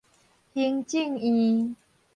[0.55, 1.75] 行政院